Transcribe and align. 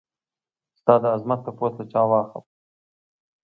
ستا 0.79 0.93
دعظمت 1.05 1.39
تپوس 1.45 1.73
له 1.79 1.85
چا 1.91 2.01
واخلم؟ 2.09 2.43